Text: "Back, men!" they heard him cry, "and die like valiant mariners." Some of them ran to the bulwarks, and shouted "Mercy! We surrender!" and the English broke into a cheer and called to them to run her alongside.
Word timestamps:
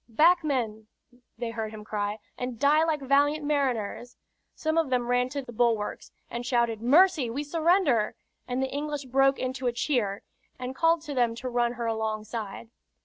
"Back, 0.09 0.43
men!" 0.43 0.87
they 1.37 1.51
heard 1.51 1.69
him 1.71 1.85
cry, 1.85 2.17
"and 2.35 2.57
die 2.57 2.83
like 2.83 3.01
valiant 3.01 3.45
mariners." 3.45 4.17
Some 4.55 4.75
of 4.75 4.89
them 4.89 5.05
ran 5.05 5.29
to 5.29 5.43
the 5.43 5.53
bulwarks, 5.53 6.11
and 6.27 6.43
shouted 6.43 6.81
"Mercy! 6.81 7.29
We 7.29 7.43
surrender!" 7.43 8.15
and 8.47 8.63
the 8.63 8.73
English 8.73 9.05
broke 9.05 9.37
into 9.37 9.67
a 9.67 9.71
cheer 9.73 10.23
and 10.57 10.75
called 10.75 11.03
to 11.03 11.13
them 11.13 11.35
to 11.35 11.49
run 11.49 11.73
her 11.73 11.85
alongside. 11.85 12.71